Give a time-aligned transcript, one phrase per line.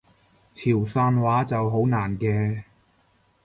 [0.55, 2.63] 潮汕話就好難嘅